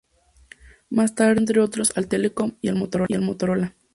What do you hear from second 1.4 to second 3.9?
entre otros, al Telekom y al Motorola.